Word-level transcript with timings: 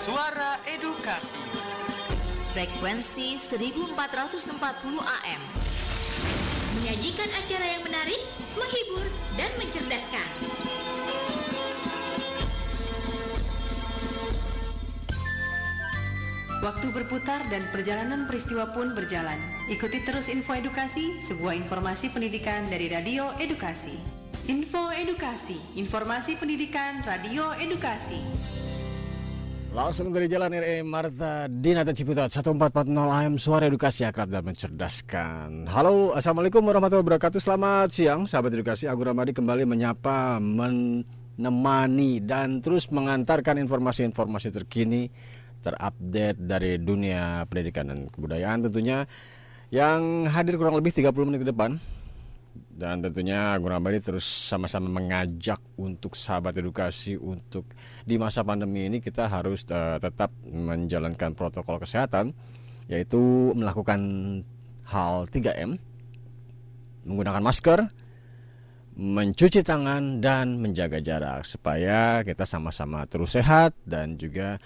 Suara 0.00 0.56
Edukasi. 0.64 1.36
Frekuensi 2.56 3.36
1440 3.36 4.48
AM. 4.96 5.42
Menyajikan 6.80 7.28
acara 7.28 7.66
yang 7.68 7.84
menarik, 7.84 8.16
menghibur, 8.56 9.04
dan 9.36 9.52
mencerdaskan. 9.60 10.28
Waktu 16.64 16.86
berputar 16.96 17.44
dan 17.52 17.68
perjalanan 17.68 18.24
peristiwa 18.24 18.72
pun 18.72 18.96
berjalan. 18.96 19.36
Ikuti 19.68 20.00
terus 20.08 20.32
info 20.32 20.56
edukasi, 20.56 21.20
sebuah 21.28 21.52
informasi 21.60 22.08
pendidikan 22.08 22.64
dari 22.72 22.88
Radio 22.88 23.36
Edukasi. 23.36 24.00
Info 24.48 24.88
Edukasi, 24.96 25.60
informasi 25.76 26.40
pendidikan 26.40 27.04
Radio 27.04 27.52
Edukasi. 27.60 28.59
Langsung 29.70 30.10
dari 30.10 30.26
Jalan 30.26 30.50
RE 30.50 30.82
Marta 30.82 31.46
Dinata 31.46 31.94
Ciputat 31.94 32.26
1440 32.34 32.90
AM 32.90 33.38
Suara 33.38 33.70
Edukasi 33.70 34.02
Akrab 34.02 34.26
dan 34.26 34.42
Mencerdaskan. 34.42 35.70
Halo 35.70 36.10
Assalamualaikum 36.10 36.58
warahmatullahi 36.58 37.06
wabarakatuh. 37.06 37.38
Selamat 37.38 37.94
siang 37.94 38.26
sahabat 38.26 38.50
edukasi. 38.50 38.90
Agung 38.90 39.06
Ramadi 39.06 39.30
kembali 39.30 39.62
menyapa 39.70 40.42
Menemani 40.42 42.18
dan 42.18 42.58
terus 42.58 42.90
mengantarkan 42.90 43.62
informasi-informasi 43.62 44.50
terkini 44.50 45.06
Terupdate 45.62 46.42
dari 46.42 46.82
dunia 46.82 47.46
pendidikan 47.46 47.94
dan 47.94 48.10
kebudayaan 48.10 48.66
tentunya. 48.66 49.06
Yang 49.70 50.34
hadir 50.34 50.58
kurang 50.58 50.82
lebih 50.82 50.90
30 50.90 51.14
menit 51.30 51.46
ke 51.46 51.54
depan 51.54 51.78
dan 52.80 53.04
tentunya 53.04 53.52
Agung 53.52 53.68
Ramadi 53.68 54.00
terus 54.00 54.24
sama-sama 54.24 54.88
mengajak 54.88 55.60
untuk 55.76 56.16
sahabat 56.16 56.56
edukasi 56.56 57.20
untuk 57.20 57.68
di 58.08 58.16
masa 58.16 58.40
pandemi 58.40 58.88
ini 58.88 59.04
kita 59.04 59.28
harus 59.28 59.68
uh, 59.68 60.00
tetap 60.00 60.32
menjalankan 60.48 61.36
protokol 61.36 61.76
kesehatan 61.76 62.32
yaitu 62.88 63.52
melakukan 63.52 64.00
hal 64.88 65.28
3M 65.28 65.76
menggunakan 67.04 67.44
masker 67.44 67.84
mencuci 68.96 69.60
tangan 69.60 70.24
dan 70.24 70.56
menjaga 70.56 71.04
jarak 71.04 71.44
supaya 71.44 72.24
kita 72.24 72.48
sama-sama 72.48 73.04
terus 73.04 73.36
sehat 73.36 73.76
dan 73.84 74.16
juga 74.16 74.56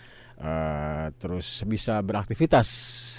uh, 0.45 1.09
terus 1.17 1.65
bisa 1.65 1.99
beraktivitas 2.05 2.69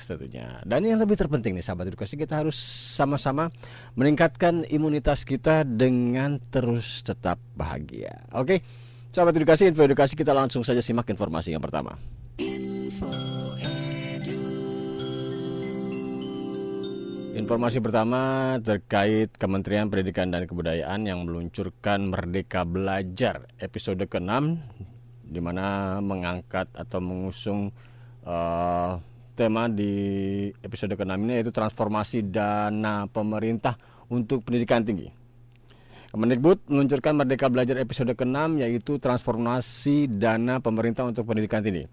tentunya. 0.06 0.62
Dan 0.62 0.86
yang 0.86 1.02
lebih 1.02 1.18
terpenting 1.18 1.58
nih 1.58 1.66
sahabat 1.66 1.90
edukasi 1.90 2.16
kita 2.16 2.46
harus 2.46 2.56
sama-sama 2.94 3.50
meningkatkan 3.97 4.63
imunitas 4.69 5.25
kita 5.25 5.66
dengan 5.66 6.38
terus 6.53 7.02
tetap 7.02 7.41
bahagia. 7.58 8.30
Oke. 8.38 8.62
Sahabat 9.09 9.31
edukasi, 9.40 9.72
info 9.72 9.88
edukasi 9.88 10.14
kita 10.14 10.35
langsung 10.35 10.62
saja 10.62 10.84
simak 10.84 11.08
informasi 11.08 11.56
yang 11.56 11.64
pertama. 11.64 11.96
Informasi 17.35 17.80
pertama 17.84 18.56
terkait 18.64 19.31
Kementerian 19.40 19.88
Pendidikan 19.88 20.31
dan 20.31 20.47
Kebudayaan 20.47 21.03
yang 21.08 21.24
meluncurkan 21.24 22.12
Merdeka 22.12 22.68
Belajar 22.68 23.47
episode 23.59 24.03
ke-6 24.08 24.59
di 25.25 25.41
mana 25.41 25.97
mengangkat 26.00 26.69
atau 26.78 27.02
mengusung 27.02 27.74
uh, 28.24 29.02
tema 29.36 29.68
di 29.68 29.91
episode 30.63 30.96
ke-6 30.96 31.13
ini 31.28 31.34
yaitu 31.41 31.52
transformasi 31.52 32.24
dana 32.31 33.09
pemerintah 33.12 33.75
untuk 34.08 34.46
pendidikan 34.47 34.85
tinggi. 34.85 35.12
Kemendikbud 36.16 36.72
meluncurkan 36.72 37.19
Merdeka 37.19 37.52
Belajar 37.52 37.75
episode 37.75 38.16
ke-6 38.16 38.64
yaitu 38.64 38.96
transformasi 39.03 40.08
dana 40.08 40.64
pemerintah 40.64 41.03
untuk 41.03 41.28
pendidikan 41.28 41.59
tinggi. 41.59 41.84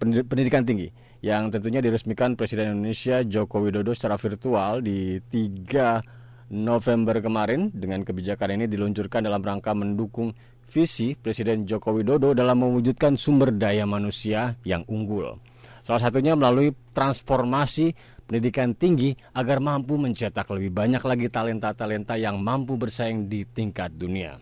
Pendidikan 0.00 0.64
tinggi 0.64 0.88
yang 1.20 1.52
tentunya 1.52 1.84
diresmikan 1.84 2.38
Presiden 2.38 2.78
Indonesia 2.78 3.20
Joko 3.26 3.60
Widodo 3.60 3.92
secara 3.92 4.16
virtual 4.16 4.80
di 4.80 5.20
3 5.20 6.54
November 6.54 7.20
kemarin 7.20 7.68
dengan 7.74 8.00
kebijakan 8.08 8.56
ini 8.56 8.64
diluncurkan 8.70 9.20
dalam 9.20 9.44
rangka 9.44 9.76
mendukung 9.76 10.32
visi 10.68 11.16
Presiden 11.16 11.64
Joko 11.64 11.96
Widodo 11.96 12.36
dalam 12.36 12.60
mewujudkan 12.60 13.16
sumber 13.16 13.50
daya 13.56 13.88
manusia 13.88 14.54
yang 14.62 14.84
unggul. 14.86 15.40
Salah 15.80 16.04
satunya 16.04 16.36
melalui 16.36 16.76
transformasi 16.92 17.96
pendidikan 18.28 18.76
tinggi 18.76 19.16
agar 19.32 19.56
mampu 19.56 19.96
mencetak 19.96 20.44
lebih 20.52 20.68
banyak 20.68 21.00
lagi 21.00 21.32
talenta-talenta 21.32 22.20
yang 22.20 22.36
mampu 22.44 22.76
bersaing 22.76 23.24
di 23.24 23.48
tingkat 23.48 23.96
dunia. 23.96 24.36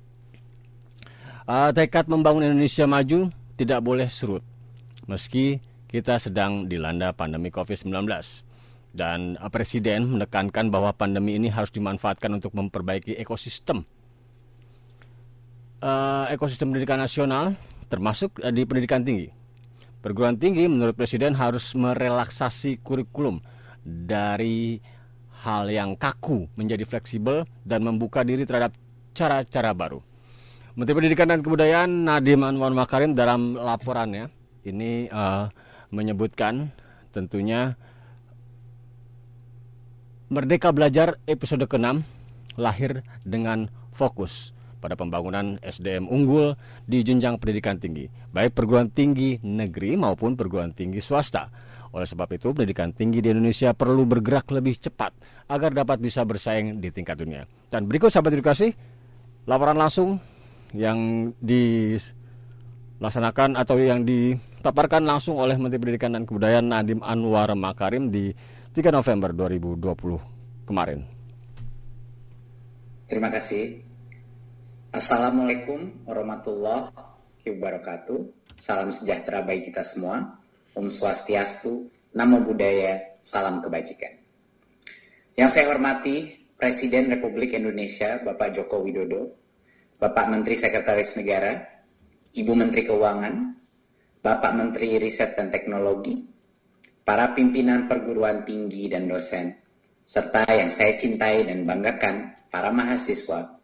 Uh, 1.47 1.71
tekad 1.71 2.11
membangun 2.11 2.51
Indonesia 2.51 2.91
maju 2.91 3.31
tidak 3.55 3.79
boleh 3.79 4.11
surut, 4.11 4.43
meski 5.07 5.63
kita 5.87 6.19
sedang 6.19 6.67
dilanda 6.67 7.15
pandemi 7.15 7.55
COVID-19. 7.55 7.95
Dan 8.91 9.39
uh, 9.39 9.47
Presiden 9.47 10.19
menekankan 10.19 10.75
bahwa 10.75 10.91
pandemi 10.91 11.39
ini 11.39 11.47
harus 11.47 11.71
dimanfaatkan 11.71 12.35
untuk 12.43 12.51
memperbaiki 12.59 13.15
ekosistem. 13.15 13.87
Uh, 15.87 16.27
ekosistem 16.35 16.75
pendidikan 16.75 16.99
nasional 16.99 17.55
termasuk 17.87 18.43
uh, 18.43 18.51
di 18.51 18.67
pendidikan 18.67 19.07
tinggi 19.07 19.31
Perguruan 20.07 20.39
tinggi 20.39 20.71
menurut 20.71 20.95
Presiden 20.95 21.35
harus 21.35 21.75
merelaksasi 21.75 22.79
kurikulum 22.79 23.43
dari 23.83 24.79
hal 25.43 25.67
yang 25.67 25.99
kaku 25.99 26.47
menjadi 26.55 26.87
fleksibel 26.87 27.43
dan 27.67 27.83
membuka 27.83 28.23
diri 28.23 28.47
terhadap 28.47 28.71
cara-cara 29.11 29.75
baru. 29.75 29.99
Menteri 30.79 30.95
Pendidikan 30.95 31.27
dan 31.27 31.43
Kebudayaan 31.43 32.07
Nadiem 32.07 32.39
Anwar 32.47 32.71
Makarim 32.71 33.19
dalam 33.19 33.59
laporannya 33.59 34.31
ini 34.63 35.11
uh, 35.11 35.51
menyebutkan 35.91 36.71
tentunya 37.11 37.75
Merdeka 40.31 40.71
Belajar 40.71 41.19
episode 41.27 41.67
ke-6 41.67 42.03
lahir 42.55 43.03
dengan 43.27 43.67
fokus 43.91 44.55
pada 44.79 44.95
pembangunan 44.95 45.59
SDM 45.65 46.07
unggul 46.09 46.57
di 46.85 47.01
jenjang 47.01 47.39
pendidikan 47.41 47.81
tinggi, 47.81 48.09
baik 48.33 48.53
perguruan 48.53 48.91
tinggi 48.93 49.41
negeri 49.43 49.97
maupun 49.97 50.37
perguruan 50.37 50.73
tinggi 50.77 51.01
swasta. 51.01 51.49
Oleh 51.97 52.05
sebab 52.05 52.29
itu, 52.37 52.53
pendidikan 52.53 52.93
tinggi 52.93 53.25
di 53.25 53.33
Indonesia 53.33 53.73
perlu 53.73 54.05
bergerak 54.05 54.53
lebih 54.53 54.77
cepat 54.77 55.17
agar 55.49 55.73
dapat 55.73 55.97
bisa 55.97 56.29
bersaing 56.29 56.77
di 56.77 56.93
tingkat 56.93 57.17
dunia. 57.17 57.49
Dan 57.73 57.89
berikut 57.89 58.13
sahabat 58.13 58.37
edukasi, 58.37 58.69
laporan 59.49 59.81
langsung 59.81 60.21
yang 60.77 61.33
dilaksanakan 61.41 63.57
atau 63.57 63.81
yang 63.81 64.05
dipaparkan 64.05 65.09
langsung 65.09 65.41
oleh 65.41 65.57
Menteri 65.57 65.81
Pendidikan 65.81 66.13
dan 66.13 66.29
Kebudayaan 66.29 66.69
Nadiem 66.69 67.01
Anwar 67.01 67.49
Makarim 67.57 68.13
di 68.13 68.29
3 68.77 68.93
November 68.93 69.33
2020 69.33 70.69
kemarin. 70.69 71.01
Terima 73.07 73.31
kasih 73.31 73.86
Assalamualaikum 74.97 76.09
warahmatullahi 76.09 76.89
wabarakatuh. 77.45 78.33
Salam 78.57 78.89
sejahtera 78.89 79.45
bagi 79.45 79.69
kita 79.69 79.85
semua. 79.85 80.41
Om 80.73 80.89
Swastiastu, 80.89 81.93
Namo 82.17 82.41
Buddhaya, 82.41 83.21
Salam 83.21 83.61
Kebajikan. 83.61 84.17
Yang 85.37 85.51
saya 85.53 85.69
hormati 85.69 86.41
Presiden 86.57 87.13
Republik 87.13 87.53
Indonesia 87.53 88.25
Bapak 88.25 88.57
Joko 88.57 88.81
Widodo, 88.81 89.37
Bapak 90.01 90.33
Menteri 90.33 90.57
Sekretaris 90.57 91.13
Negara, 91.21 91.61
Ibu 92.33 92.57
Menteri 92.57 92.89
Keuangan, 92.89 93.53
Bapak 94.25 94.53
Menteri 94.57 94.97
Riset 94.97 95.37
dan 95.37 95.53
Teknologi, 95.53 96.25
para 97.05 97.37
pimpinan 97.37 97.85
perguruan 97.85 98.49
tinggi 98.49 98.89
dan 98.89 99.13
dosen, 99.13 99.61
serta 100.01 100.49
yang 100.57 100.73
saya 100.73 100.97
cintai 100.97 101.45
dan 101.45 101.69
banggakan 101.69 102.49
para 102.49 102.73
mahasiswa 102.73 103.56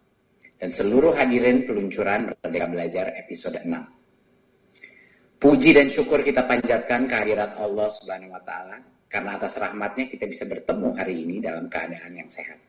dan 0.62 0.70
seluruh 0.70 1.10
hadirin 1.18 1.66
peluncuran 1.66 2.30
Merdeka 2.38 2.70
Belajar 2.70 3.10
episode 3.18 3.58
6. 3.66 5.42
Puji 5.42 5.74
dan 5.74 5.90
syukur 5.90 6.22
kita 6.22 6.46
panjatkan 6.46 7.10
kehadirat 7.10 7.58
Allah 7.58 7.90
Subhanahu 7.90 8.30
wa 8.30 8.38
taala 8.46 8.78
karena 9.10 9.42
atas 9.42 9.58
rahmatnya 9.58 10.06
kita 10.06 10.30
bisa 10.30 10.46
bertemu 10.46 10.94
hari 10.94 11.26
ini 11.26 11.42
dalam 11.42 11.66
keadaan 11.66 12.14
yang 12.14 12.30
sehat. 12.30 12.62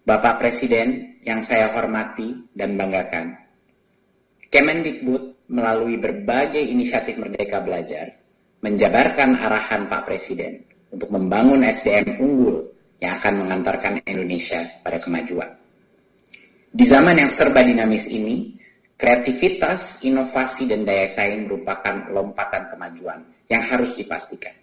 Bapak 0.00 0.40
Presiden 0.40 1.20
yang 1.20 1.44
saya 1.44 1.76
hormati 1.76 2.48
dan 2.56 2.80
banggakan, 2.80 3.36
Kemendikbud 4.48 5.52
melalui 5.52 6.00
berbagai 6.00 6.64
inisiatif 6.64 7.20
Merdeka 7.20 7.60
Belajar 7.60 8.16
menjabarkan 8.64 9.36
arahan 9.36 9.92
Pak 9.92 10.08
Presiden 10.08 10.64
untuk 10.88 11.12
membangun 11.12 11.68
SDM 11.68 12.16
unggul 12.16 12.64
yang 12.96 13.20
akan 13.20 13.44
mengantarkan 13.44 14.00
Indonesia 14.08 14.64
pada 14.80 14.96
kemajuan. 14.96 15.61
Di 16.72 16.88
zaman 16.88 17.20
yang 17.20 17.28
serba 17.28 17.60
dinamis 17.60 18.08
ini, 18.08 18.56
kreativitas, 18.96 20.00
inovasi, 20.08 20.64
dan 20.64 20.88
daya 20.88 21.04
saing 21.04 21.44
merupakan 21.44 22.08
lompatan 22.08 22.72
kemajuan 22.72 23.20
yang 23.52 23.60
harus 23.60 23.92
dipastikan. 24.00 24.56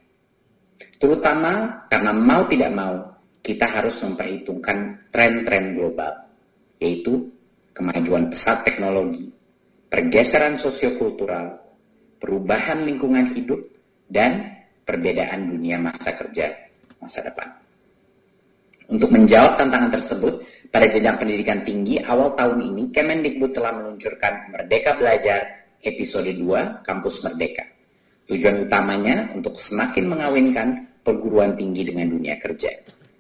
Terutama 0.97 1.85
karena 1.85 2.09
mau 2.09 2.49
tidak 2.49 2.73
mau, 2.73 2.97
kita 3.45 3.69
harus 3.69 4.01
memperhitungkan 4.01 5.05
tren-tren 5.13 5.77
global, 5.77 6.33
yaitu 6.81 7.29
kemajuan 7.77 8.33
pesat 8.33 8.65
teknologi, 8.65 9.29
pergeseran 9.85 10.57
sosiokultural, 10.57 11.61
perubahan 12.17 12.89
lingkungan 12.89 13.29
hidup, 13.37 13.61
dan 14.09 14.65
perbedaan 14.81 15.45
dunia 15.45 15.77
masa 15.77 16.17
kerja 16.17 16.49
masa 16.97 17.21
depan. 17.21 17.68
Untuk 18.89 19.13
menjawab 19.13 19.61
tantangan 19.61 19.93
tersebut, 19.93 20.33
pada 20.73 20.89
jenjang 20.89 21.21
pendidikan 21.21 21.61
tinggi 21.61 22.01
awal 22.01 22.33
tahun 22.33 22.73
ini, 22.73 22.89
Kemendikbud 22.89 23.53
telah 23.53 23.77
meluncurkan 23.77 24.49
Merdeka 24.49 24.97
Belajar 24.97 25.45
episode 25.85 26.33
2 26.33 26.81
Kampus 26.81 27.21
Merdeka. 27.21 27.69
Tujuan 28.25 28.65
utamanya 28.65 29.29
untuk 29.37 29.53
semakin 29.53 30.09
mengawinkan 30.09 30.67
perguruan 31.05 31.53
tinggi 31.53 31.85
dengan 31.85 32.17
dunia 32.17 32.41
kerja, 32.41 32.69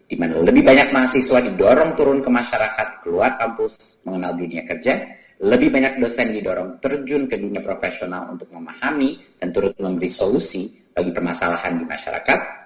di 0.09 0.17
mana 0.17 0.41
lebih 0.41 0.65
banyak 0.65 0.89
mahasiswa 0.89 1.37
didorong 1.37 1.93
turun 1.93 2.17
ke 2.17 2.29
masyarakat, 2.33 3.05
keluar 3.05 3.37
kampus, 3.37 4.01
mengenal 4.09 4.33
dunia 4.33 4.65
kerja, 4.65 5.05
lebih 5.45 5.69
banyak 5.69 6.01
dosen 6.01 6.33
didorong 6.33 6.81
terjun 6.81 7.29
ke 7.29 7.37
dunia 7.37 7.61
profesional 7.61 8.25
untuk 8.33 8.49
memahami 8.49 9.37
dan 9.37 9.53
turut 9.53 9.77
memberi 9.77 10.09
solusi 10.09 10.65
bagi 10.89 11.13
permasalahan 11.13 11.77
di 11.77 11.85
masyarakat, 11.85 12.58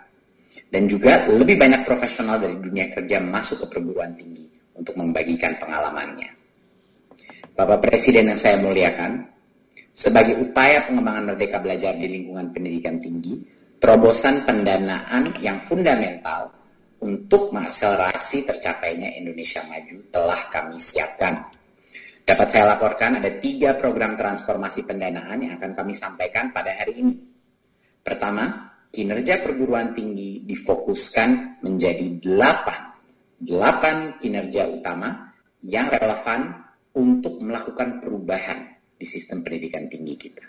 dan 0.74 0.90
juga 0.90 1.30
lebih 1.30 1.62
banyak 1.62 1.86
profesional 1.86 2.42
dari 2.42 2.58
dunia 2.58 2.90
kerja 2.90 3.22
masuk 3.22 3.62
ke 3.62 3.78
perguruan 3.78 4.18
tinggi 4.18 4.50
untuk 4.74 4.98
membagikan 4.98 5.54
pengalamannya. 5.62 6.34
Bapak 7.54 7.86
Presiden 7.86 8.34
yang 8.34 8.40
saya 8.42 8.58
muliakan, 8.58 9.22
sebagai 9.94 10.42
upaya 10.42 10.82
pengembangan 10.90 11.30
merdeka 11.30 11.62
belajar 11.62 11.94
di 11.94 12.10
lingkungan 12.10 12.50
pendidikan 12.50 12.98
tinggi, 12.98 13.38
terobosan 13.78 14.42
pendanaan 14.50 15.30
yang 15.38 15.62
fundamental 15.62 16.50
untuk 17.06 17.54
mengakselerasi 17.54 18.42
tercapainya 18.42 19.14
Indonesia 19.14 19.62
Maju 19.70 20.10
telah 20.10 20.42
kami 20.50 20.82
siapkan. 20.82 21.38
Dapat 22.26 22.48
saya 22.50 22.74
laporkan 22.74 23.22
ada 23.22 23.30
tiga 23.38 23.78
program 23.78 24.18
transformasi 24.18 24.90
pendanaan 24.90 25.38
yang 25.38 25.54
akan 25.54 25.78
kami 25.78 25.94
sampaikan 25.94 26.50
pada 26.50 26.74
hari 26.74 26.98
ini. 26.98 27.14
Pertama, 28.02 28.73
kinerja 28.94 29.42
perguruan 29.42 29.98
tinggi 29.98 30.46
difokuskan 30.46 31.66
menjadi 31.66 32.22
delapan, 32.22 32.94
delapan 33.42 34.22
kinerja 34.22 34.70
utama 34.70 35.34
yang 35.66 35.90
relevan 35.90 36.54
untuk 36.94 37.42
melakukan 37.42 37.98
perubahan 37.98 38.70
di 38.94 39.06
sistem 39.10 39.42
pendidikan 39.42 39.90
tinggi 39.90 40.14
kita. 40.14 40.46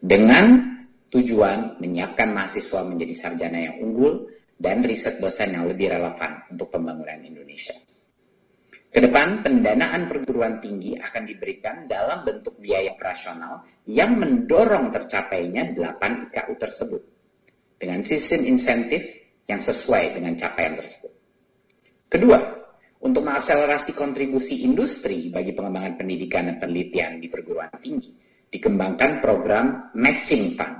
Dengan 0.00 0.72
tujuan 1.12 1.76
menyiapkan 1.76 2.32
mahasiswa 2.32 2.80
menjadi 2.80 3.12
sarjana 3.12 3.60
yang 3.60 3.76
unggul 3.84 4.24
dan 4.56 4.80
riset 4.80 5.20
dosen 5.20 5.52
yang 5.52 5.68
lebih 5.68 5.92
relevan 5.92 6.48
untuk 6.48 6.72
pembangunan 6.72 7.20
Indonesia. 7.20 7.76
Ke 8.88 9.04
depan, 9.04 9.44
pendanaan 9.44 10.08
perguruan 10.08 10.56
tinggi 10.56 10.96
akan 10.96 11.28
diberikan 11.28 11.84
dalam 11.84 12.24
bentuk 12.24 12.56
biaya 12.56 12.96
operasional 12.96 13.60
yang 13.84 14.16
mendorong 14.16 14.88
tercapainya 14.88 15.76
8 15.76 16.32
IKU 16.32 16.54
tersebut 16.56 17.15
dengan 17.76 18.00
sistem 18.02 18.48
insentif 18.48 19.04
yang 19.46 19.60
sesuai 19.60 20.16
dengan 20.16 20.34
capaian 20.34 20.74
tersebut. 20.80 21.12
Kedua, 22.10 22.38
untuk 23.04 23.22
mengakselerasi 23.22 23.94
kontribusi 23.94 24.66
industri 24.66 25.28
bagi 25.30 25.52
pengembangan 25.52 26.00
pendidikan 26.00 26.50
dan 26.50 26.56
penelitian 26.58 27.22
di 27.22 27.28
perguruan 27.30 27.70
tinggi, 27.78 28.10
dikembangkan 28.50 29.22
program 29.22 29.94
Matching 29.94 30.56
Fund 30.56 30.76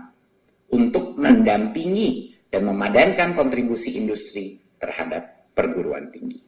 untuk 0.75 1.15
mendampingi 1.15 2.35
dan 2.51 2.67
memadankan 2.67 3.37
kontribusi 3.37 4.01
industri 4.01 4.59
terhadap 4.81 5.53
perguruan 5.55 6.11
tinggi. 6.11 6.43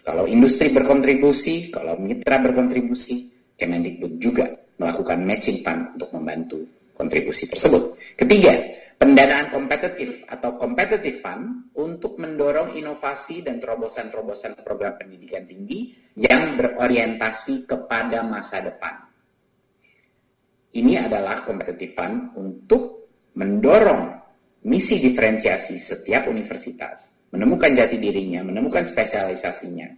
Kalau 0.00 0.24
industri 0.24 0.72
berkontribusi, 0.72 1.68
kalau 1.68 2.00
mitra 2.00 2.40
berkontribusi, 2.40 3.30
Kemendikbud 3.60 4.16
juga 4.16 4.48
melakukan 4.80 5.20
matching 5.20 5.60
fund 5.60 6.00
untuk 6.00 6.08
membantu 6.16 6.64
kontribusi 7.00 7.48
tersebut. 7.48 7.96
Ketiga, 8.20 8.52
pendanaan 9.00 9.48
kompetitif 9.48 10.28
atau 10.28 10.60
competitive 10.60 11.24
fund 11.24 11.72
untuk 11.80 12.20
mendorong 12.20 12.76
inovasi 12.76 13.40
dan 13.40 13.56
terobosan-terobosan 13.56 14.60
program 14.60 15.00
pendidikan 15.00 15.48
tinggi 15.48 15.96
yang 16.20 16.60
berorientasi 16.60 17.64
kepada 17.64 18.20
masa 18.20 18.60
depan. 18.60 19.00
Ini 20.76 21.08
adalah 21.08 21.40
competitive 21.48 21.96
fund 21.96 22.36
untuk 22.36 23.08
mendorong 23.40 24.20
misi 24.68 25.00
diferensiasi 25.00 25.80
setiap 25.80 26.28
universitas 26.28 27.20
menemukan 27.30 27.70
jati 27.74 27.96
dirinya, 27.96 28.42
menemukan 28.42 28.82
spesialisasinya, 28.82 29.88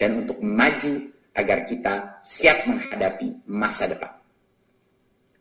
dan 0.00 0.24
untuk 0.24 0.40
maju 0.40 0.94
agar 1.36 1.68
kita 1.68 2.18
siap 2.24 2.64
menghadapi 2.66 3.46
masa 3.46 3.86
depan. 3.86 4.17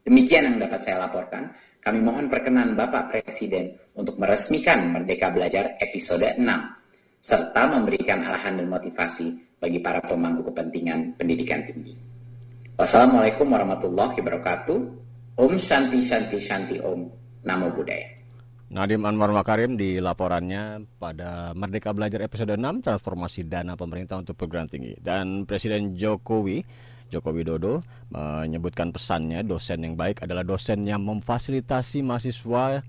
Demikian 0.08 0.48
yang 0.48 0.58
dapat 0.64 0.80
saya 0.88 1.04
laporkan. 1.04 1.52
Kami 1.84 2.00
mohon 2.00 2.32
perkenan 2.32 2.80
Bapak 2.80 3.12
Presiden 3.12 3.76
untuk 3.92 4.16
meresmikan 4.16 4.88
Merdeka 4.96 5.36
Belajar 5.36 5.76
episode 5.84 6.32
6, 6.40 6.48
serta 7.20 7.68
memberikan 7.68 8.24
arahan 8.24 8.56
dan 8.56 8.72
motivasi 8.72 9.60
bagi 9.60 9.84
para 9.84 10.00
pemangku 10.00 10.48
kepentingan 10.48 11.20
pendidikan 11.20 11.60
tinggi. 11.68 11.92
Wassalamualaikum 12.80 13.52
warahmatullahi 13.52 14.16
wabarakatuh. 14.24 14.80
Om 15.44 15.54
Shanti 15.60 16.00
Shanti 16.00 16.40
Shanti 16.40 16.80
Om. 16.80 17.04
Namo 17.44 17.68
Buddhaya. 17.76 18.08
Nadim 18.72 19.04
Anwar 19.04 19.36
Makarim 19.36 19.76
di 19.76 20.00
laporannya 20.00 20.88
pada 21.00 21.52
Merdeka 21.52 21.92
Belajar 21.92 22.24
episode 22.24 22.56
6 22.56 22.64
transformasi 22.84 23.44
dana 23.44 23.76
pemerintah 23.76 24.20
untuk 24.20 24.40
perguruan 24.40 24.72
tinggi 24.72 24.96
dan 25.00 25.44
Presiden 25.44 25.96
Jokowi 25.96 26.64
Joko 27.08 27.32
Widodo 27.32 27.84
menyebutkan 28.12 28.92
pesannya 28.92 29.44
dosen 29.44 29.84
yang 29.84 29.96
baik 29.96 30.24
adalah 30.24 30.44
dosen 30.44 30.84
yang 30.84 31.04
memfasilitasi 31.04 32.04
mahasiswa 32.04 32.84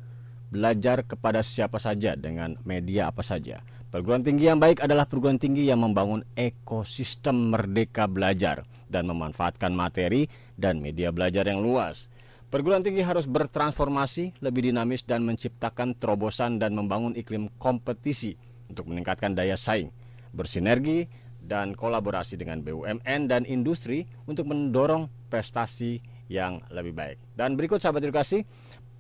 belajar 0.48 1.04
kepada 1.04 1.44
siapa 1.44 1.76
saja 1.78 2.16
dengan 2.16 2.56
media 2.64 3.12
apa 3.12 3.22
saja. 3.22 3.62
Perguruan 3.88 4.20
tinggi 4.20 4.48
yang 4.48 4.60
baik 4.60 4.84
adalah 4.84 5.08
perguruan 5.08 5.40
tinggi 5.40 5.64
yang 5.64 5.80
membangun 5.80 6.20
ekosistem 6.36 7.52
merdeka 7.52 8.04
belajar 8.04 8.68
dan 8.84 9.08
memanfaatkan 9.08 9.72
materi 9.72 10.28
dan 10.60 10.80
media 10.80 11.08
belajar 11.08 11.48
yang 11.48 11.64
luas. 11.64 12.12
Perguruan 12.48 12.80
tinggi 12.80 13.04
harus 13.04 13.28
bertransformasi, 13.28 14.40
lebih 14.40 14.72
dinamis 14.72 15.04
dan 15.04 15.20
menciptakan 15.24 15.92
terobosan 15.96 16.56
dan 16.56 16.72
membangun 16.72 17.12
iklim 17.12 17.52
kompetisi 17.60 18.40
untuk 18.72 18.88
meningkatkan 18.88 19.36
daya 19.36 19.56
saing, 19.56 19.92
bersinergi 20.32 21.08
dan 21.48 21.72
kolaborasi 21.72 22.36
dengan 22.36 22.60
BUMN 22.60 23.26
dan 23.26 23.48
industri 23.48 24.04
untuk 24.28 24.52
mendorong 24.52 25.08
prestasi 25.32 25.98
yang 26.28 26.60
lebih 26.68 26.92
baik. 26.92 27.16
Dan 27.32 27.56
berikut 27.56 27.80
sahabat 27.80 28.04
edukasi, 28.04 28.44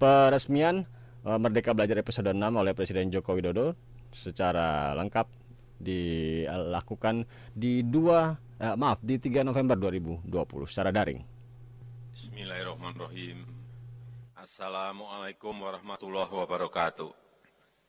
peresmian 0.00 0.88
eh, 1.28 1.38
Merdeka 1.38 1.76
Belajar 1.76 2.00
episode 2.00 2.32
6 2.32 2.40
oleh 2.40 2.72
Presiden 2.72 3.12
Joko 3.12 3.36
Widodo 3.36 3.76
secara 4.08 4.96
lengkap 4.96 5.28
dilakukan 5.78 7.28
di 7.52 7.84
2 7.84 8.64
eh, 8.64 8.74
maaf 8.74 8.98
di 9.04 9.20
3 9.20 9.44
November 9.44 9.76
2020 9.76 10.24
secara 10.72 10.88
daring. 10.88 11.20
Bismillahirrahmanirrahim. 12.16 13.44
Assalamualaikum 14.38 15.54
warahmatullahi 15.54 16.32
wabarakatuh. 16.32 17.10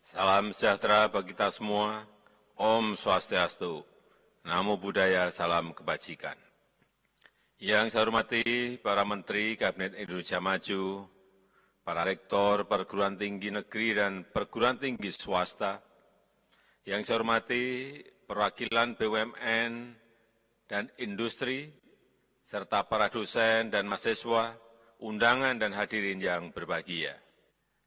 Salam 0.01 0.49
sejahtera 0.49 1.05
bagi 1.09 1.33
kita 1.33 1.53
semua. 1.53 2.03
Om 2.59 2.97
Swastiastu. 2.97 3.98
Namo 4.47 4.79
Buddhaya, 4.79 5.27
salam 5.35 5.75
kebajikan. 5.75 6.35
Yang 7.59 7.91
saya 7.91 8.07
hormati 8.07 8.79
para 8.79 9.03
Menteri 9.03 9.59
Kabinet 9.59 9.99
Indonesia 9.99 10.39
Maju, 10.39 11.03
para 11.83 12.07
rektor 12.07 12.63
perguruan 12.63 13.19
tinggi 13.19 13.51
negeri 13.51 13.99
dan 13.99 14.23
perguruan 14.23 14.79
tinggi 14.79 15.11
swasta, 15.11 15.83
yang 16.87 17.03
saya 17.03 17.19
hormati 17.19 17.99
perwakilan 18.23 18.95
BUMN 18.95 19.71
dan 20.71 20.87
industri 21.03 21.75
serta 22.39 22.87
para 22.87 23.11
dosen 23.11 23.67
dan 23.67 23.91
mahasiswa, 23.91 24.55
undangan 25.03 25.59
dan 25.59 25.75
hadirin 25.75 26.23
yang 26.23 26.55
berbahagia. 26.55 27.11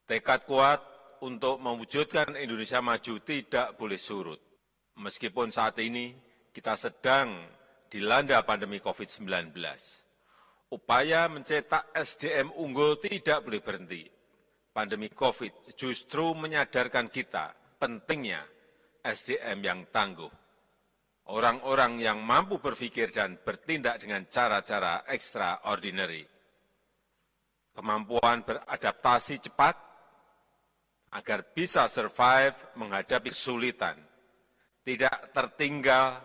Tekad 0.04 0.44
kuat 0.44 0.84
untuk 1.24 1.64
mewujudkan 1.64 2.36
Indonesia 2.36 2.84
maju 2.84 3.14
tidak 3.24 3.72
boleh 3.80 3.96
surut. 3.96 4.40
Meskipun 5.00 5.48
saat 5.48 5.80
ini 5.80 6.31
kita 6.52 6.76
sedang 6.76 7.48
dilanda 7.88 8.44
pandemi 8.46 8.78
COVID-19, 8.78 9.56
upaya 10.72 11.26
mencetak 11.32 11.90
SDM 11.96 12.52
unggul 12.54 13.00
tidak 13.00 13.44
boleh 13.44 13.64
berhenti. 13.64 14.04
Pandemi 14.72 15.12
COVID 15.12 15.76
justru 15.76 16.32
menyadarkan 16.32 17.12
kita 17.12 17.52
pentingnya 17.76 18.40
SDM 19.04 19.58
yang 19.60 19.80
tangguh 19.92 20.32
orang-orang 21.30 22.02
yang 22.02 22.18
mampu 22.18 22.58
berpikir 22.58 23.14
dan 23.14 23.38
bertindak 23.38 24.02
dengan 24.02 24.26
cara-cara 24.26 25.06
extraordinary. 25.06 26.26
Kemampuan 27.72 28.42
beradaptasi 28.42 29.48
cepat 29.48 29.76
agar 31.12 31.40
bisa 31.52 31.86
survive 31.86 32.56
menghadapi 32.76 33.30
kesulitan, 33.30 33.96
tidak 34.84 35.32
tertinggal 35.32 36.20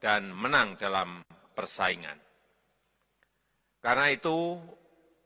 dan 0.00 0.32
menang 0.32 0.80
dalam 0.80 1.20
persaingan. 1.52 2.16
Karena 3.80 4.08
itu, 4.08 4.56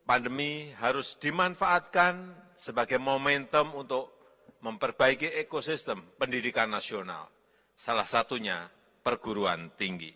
pandemi 0.03 0.71
harus 0.83 1.17
dimanfaatkan 1.19 2.35
sebagai 2.55 2.99
momentum 2.99 3.75
untuk 3.75 4.15
memperbaiki 4.63 5.31
ekosistem 5.47 6.03
pendidikan 6.19 6.71
nasional, 6.71 7.31
salah 7.75 8.07
satunya 8.07 8.67
perguruan 9.03 9.71
tinggi. 9.79 10.11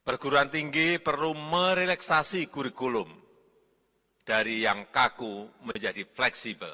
Perguruan 0.00 0.48
tinggi 0.48 0.96
perlu 0.96 1.36
merelaksasi 1.36 2.48
kurikulum 2.48 3.10
dari 4.24 4.64
yang 4.64 4.88
kaku 4.88 5.50
menjadi 5.66 6.06
fleksibel, 6.08 6.72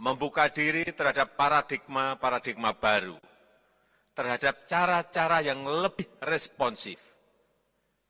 membuka 0.00 0.48
diri 0.48 0.88
terhadap 0.96 1.36
paradigma-paradigma 1.36 2.72
baru, 2.72 3.20
terhadap 4.16 4.64
cara-cara 4.64 5.44
yang 5.44 5.60
lebih 5.68 6.08
responsif, 6.24 6.96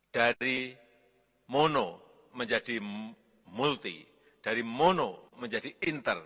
dari 0.06 0.70
mono 1.50 2.22
menjadi 2.38 2.78
multi, 3.50 4.06
dari 4.38 4.62
mono 4.62 5.34
menjadi 5.42 5.66
inter, 5.90 6.22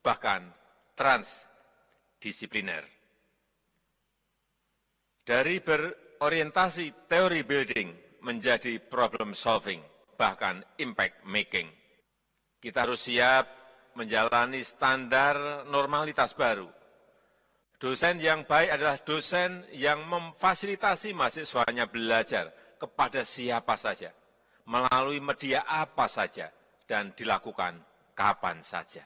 bahkan 0.00 0.48
transdisipliner. 0.96 2.88
Dari 5.22 5.60
berorientasi 5.62 7.06
teori 7.06 7.44
building 7.44 8.18
menjadi 8.24 8.80
problem 8.80 9.36
solving, 9.36 9.78
bahkan 10.16 10.64
impact 10.80 11.22
making. 11.28 11.68
Kita 12.58 12.88
harus 12.88 13.06
siap 13.06 13.44
menjalani 13.94 14.64
standar 14.64 15.68
normalitas 15.68 16.32
baru. 16.32 16.81
Dosen 17.82 18.22
yang 18.22 18.46
baik 18.46 18.78
adalah 18.78 18.94
dosen 19.02 19.66
yang 19.74 20.06
memfasilitasi 20.06 21.18
mahasiswanya 21.18 21.90
belajar 21.90 22.54
kepada 22.78 23.26
siapa 23.26 23.74
saja, 23.74 24.14
melalui 24.70 25.18
media 25.18 25.66
apa 25.66 26.06
saja, 26.06 26.46
dan 26.86 27.10
dilakukan 27.10 27.82
kapan 28.14 28.62
saja. 28.62 29.02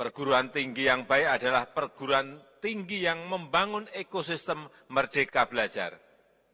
Perguruan 0.00 0.48
tinggi 0.48 0.88
yang 0.88 1.04
baik 1.04 1.28
adalah 1.36 1.68
perguruan 1.68 2.40
tinggi 2.64 3.04
yang 3.04 3.28
membangun 3.28 3.84
ekosistem 3.92 4.64
merdeka 4.88 5.44
belajar 5.44 5.92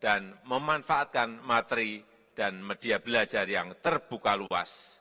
dan 0.02 0.34
memanfaatkan 0.50 1.46
materi 1.46 2.02
dan 2.34 2.58
media 2.58 2.98
belajar 2.98 3.46
yang 3.46 3.70
terbuka 3.78 4.34
luas. 4.34 4.98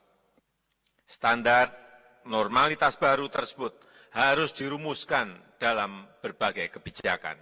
Standar 1.02 1.74
normalitas 2.22 2.94
baru 3.02 3.26
tersebut 3.26 3.91
harus 4.12 4.52
dirumuskan 4.52 5.32
dalam 5.56 6.04
berbagai 6.20 6.68
kebijakan. 6.78 7.40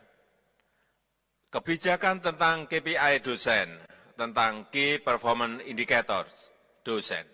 Kebijakan 1.51 2.23
tentang 2.23 2.71
KPI 2.71 3.27
dosen, 3.27 3.75
tentang 4.15 4.71
Key 4.71 5.03
Performance 5.03 5.67
Indicators 5.67 6.55
dosen, 6.87 7.27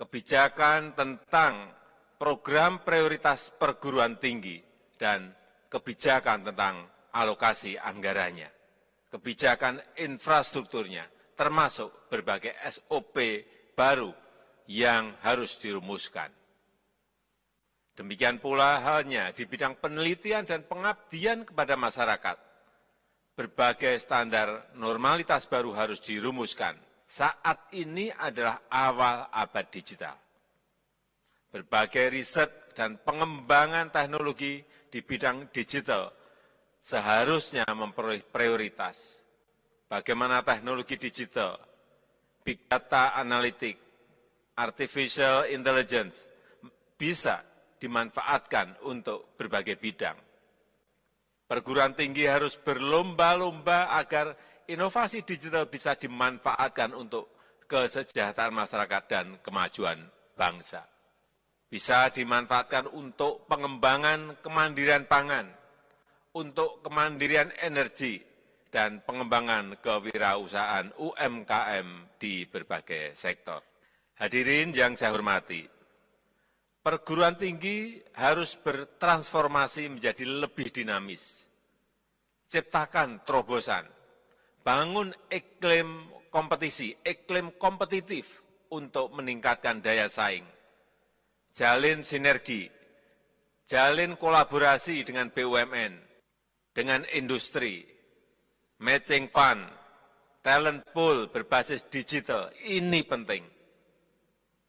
kebijakan 0.00 0.96
tentang 0.96 1.68
program 2.16 2.80
prioritas 2.80 3.52
perguruan 3.52 4.16
tinggi 4.16 4.64
dan 4.96 5.28
kebijakan 5.68 6.48
tentang 6.48 6.88
alokasi 7.12 7.76
anggarannya, 7.76 8.48
kebijakan 9.12 9.76
infrastrukturnya, 10.00 11.04
termasuk 11.36 12.08
berbagai 12.08 12.56
SOP 12.64 13.44
baru 13.76 14.08
yang 14.72 15.12
harus 15.20 15.60
dirumuskan. 15.60 16.37
Demikian 17.98 18.38
pula 18.38 18.78
halnya 18.78 19.34
di 19.34 19.42
bidang 19.42 19.74
penelitian 19.82 20.46
dan 20.46 20.62
pengabdian 20.62 21.42
kepada 21.42 21.74
masyarakat. 21.74 22.38
Berbagai 23.34 23.98
standar 23.98 24.70
normalitas 24.78 25.50
baru 25.50 25.74
harus 25.74 25.98
dirumuskan. 25.98 26.78
Saat 27.02 27.74
ini 27.74 28.14
adalah 28.14 28.62
awal 28.70 29.26
abad 29.34 29.66
digital 29.74 30.14
berbagai 31.48 32.12
riset 32.12 32.76
dan 32.76 33.00
pengembangan 33.00 33.88
teknologi 33.88 34.60
di 34.88 35.00
bidang 35.00 35.48
digital 35.50 36.12
seharusnya 36.78 37.66
memperoleh 37.72 38.22
prioritas. 38.28 39.24
Bagaimana 39.88 40.44
teknologi 40.44 41.00
digital, 41.00 41.56
big 42.44 42.68
data 42.68 43.16
analitik, 43.16 43.80
artificial 44.60 45.48
intelligence 45.48 46.28
bisa 47.00 47.40
dimanfaatkan 47.78 48.84
untuk 48.86 49.34
berbagai 49.38 49.78
bidang. 49.78 50.18
Perguruan 51.48 51.96
tinggi 51.96 52.28
harus 52.28 52.60
berlomba-lomba 52.60 53.96
agar 53.96 54.36
inovasi 54.68 55.24
digital 55.24 55.64
bisa 55.70 55.96
dimanfaatkan 55.96 56.92
untuk 56.92 57.32
kesejahteraan 57.64 58.52
masyarakat 58.52 59.02
dan 59.08 59.26
kemajuan 59.40 59.96
bangsa 60.36 60.84
bisa 61.68 62.08
dimanfaatkan 62.08 62.88
untuk 62.96 63.44
pengembangan 63.44 64.40
kemandirian 64.40 65.04
pangan, 65.04 65.44
untuk 66.32 66.80
kemandirian 66.80 67.52
energi, 67.60 68.24
dan 68.68 69.00
pengembangan 69.04 69.80
kewirausahaan 69.80 70.92
UMKM 70.96 72.20
di 72.20 72.44
berbagai 72.48 73.16
sektor. 73.16 73.60
Hadirin 74.20 74.72
yang 74.76 74.96
saya 74.96 75.12
hormati, 75.12 75.64
perguruan 76.82 77.36
tinggi 77.36 77.98
harus 78.16 78.56
bertransformasi 78.58 79.92
menjadi 79.92 80.24
lebih 80.24 80.72
dinamis. 80.72 81.46
Ciptakan 82.48 83.22
terobosan, 83.28 83.84
bangun 84.64 85.12
iklim 85.28 86.08
kompetisi, 86.32 86.96
iklim 87.04 87.52
kompetitif 87.60 88.40
untuk 88.72 89.12
meningkatkan 89.12 89.84
daya 89.84 90.08
saing, 90.08 90.44
jalin 91.52 92.00
sinergi, 92.00 92.68
jalin 93.68 94.16
kolaborasi 94.16 95.04
dengan 95.04 95.28
BUMN, 95.28 95.92
dengan 96.72 97.04
industri, 97.12 97.84
matching 98.80 99.28
fund, 99.28 99.68
talent 100.40 100.88
pool 100.96 101.28
berbasis 101.28 101.84
digital, 101.92 102.48
ini 102.64 103.04
penting. 103.04 103.57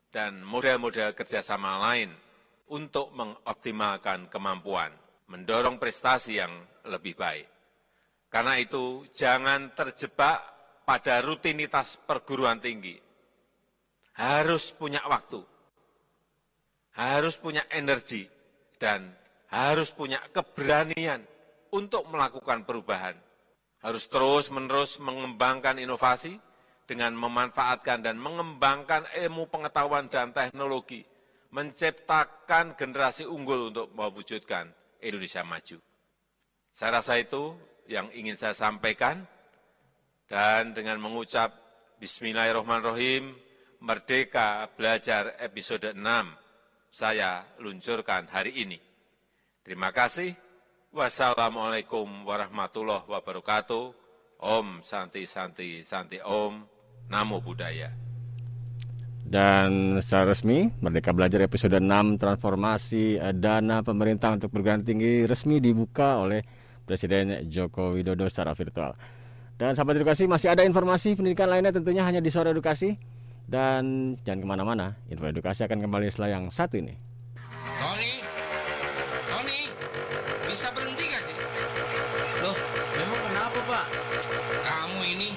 Dan 0.10 0.42
model-model 0.42 1.14
kerjasama 1.14 1.78
lain 1.86 2.10
untuk 2.74 3.14
mengoptimalkan 3.14 4.26
kemampuan, 4.30 4.90
mendorong 5.30 5.78
prestasi 5.78 6.42
yang 6.42 6.54
lebih 6.90 7.14
baik. 7.14 7.46
Karena 8.30 8.58
itu, 8.58 9.06
jangan 9.14 9.74
terjebak 9.78 10.42
pada 10.86 11.22
rutinitas 11.22 12.02
perguruan 12.02 12.58
tinggi. 12.58 12.98
Harus 14.18 14.74
punya 14.74 15.06
waktu 15.06 15.42
harus 17.00 17.40
punya 17.40 17.64
energi 17.72 18.28
dan 18.76 19.08
harus 19.48 19.96
punya 19.96 20.20
keberanian 20.36 21.24
untuk 21.72 22.04
melakukan 22.12 22.68
perubahan. 22.68 23.16
Harus 23.80 24.12
terus-menerus 24.12 25.00
mengembangkan 25.00 25.80
inovasi 25.80 26.36
dengan 26.90 27.14
memanfaatkan 27.14 28.02
dan 28.02 28.18
mengembangkan 28.18 29.06
ilmu 29.14 29.46
pengetahuan 29.54 30.10
dan 30.10 30.34
teknologi, 30.34 31.06
menciptakan 31.54 32.74
generasi 32.74 33.30
unggul 33.30 33.70
untuk 33.70 33.94
mewujudkan 33.94 34.74
Indonesia 34.98 35.46
maju. 35.46 35.78
Saya 36.74 36.98
rasa 36.98 37.22
itu 37.22 37.54
yang 37.86 38.10
ingin 38.10 38.34
saya 38.34 38.58
sampaikan, 38.58 39.22
dan 40.26 40.74
dengan 40.74 40.98
mengucap 40.98 41.54
Bismillahirrahmanirrahim, 42.02 43.38
Merdeka 43.86 44.66
Belajar 44.74 45.38
episode 45.38 45.94
6, 45.94 46.02
saya 46.90 47.46
luncurkan 47.62 48.26
hari 48.34 48.66
ini. 48.66 48.82
Terima 49.62 49.94
kasih. 49.94 50.34
Wassalamualaikum 50.90 52.26
warahmatullahi 52.26 53.06
wabarakatuh. 53.06 53.94
Om 54.40 54.80
Santi 54.80 55.28
Santi 55.28 55.84
Santi 55.84 56.18
Om. 56.24 56.79
Namo 57.10 57.42
Buddhaya. 57.42 57.90
Dan 59.30 59.98
secara 60.02 60.34
resmi, 60.34 60.74
Merdeka 60.82 61.14
Belajar 61.14 61.42
episode 61.46 61.78
6 61.78 62.18
transformasi 62.18 63.22
dana 63.38 63.86
pemerintah 63.86 64.34
untuk 64.34 64.50
perguruan 64.50 64.82
tinggi 64.82 65.26
resmi 65.26 65.62
dibuka 65.62 66.22
oleh 66.22 66.42
Presiden 66.86 67.46
Joko 67.46 67.94
Widodo 67.94 68.26
secara 68.26 68.58
virtual. 68.58 68.98
Dan 69.54 69.78
sahabat 69.78 70.02
edukasi 70.02 70.26
masih 70.26 70.50
ada 70.50 70.66
informasi 70.66 71.14
pendidikan 71.14 71.46
lainnya 71.46 71.70
tentunya 71.70 72.02
hanya 72.02 72.22
di 72.22 72.34
sore 72.34 72.50
edukasi. 72.54 72.98
Dan 73.50 74.14
jangan 74.22 74.40
ke 74.46 74.48
mana-mana, 74.50 74.98
info 75.10 75.26
edukasi 75.26 75.66
akan 75.66 75.82
kembali 75.82 76.10
setelah 76.10 76.38
yang 76.38 76.54
satu 76.54 76.78
ini. 76.78 76.94
Tony, 77.82 78.22
Tony, 79.26 79.60
bisa 80.46 80.70
berhenti 80.74 81.06
gak 81.10 81.22
sih? 81.26 81.38
Loh, 82.46 82.58
memang 82.98 83.22
kenapa 83.30 83.60
pak? 83.66 83.86
Kamu 84.66 85.02
ini 85.06 85.30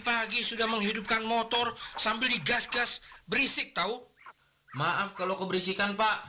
pagi-pagi 0.00 0.40
sudah 0.40 0.64
menghidupkan 0.64 1.20
motor 1.28 1.76
sambil 2.00 2.32
digas-gas, 2.32 3.04
berisik 3.28 3.76
tahu? 3.76 4.00
Maaf 4.72 5.12
kalau 5.12 5.36
keberisikan 5.36 5.92
pak. 5.92 6.24